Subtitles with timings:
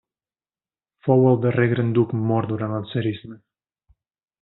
[1.09, 3.43] Fou el darrer gran duc mort durant el tsarisme.